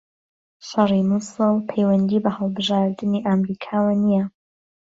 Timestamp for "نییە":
4.03-4.23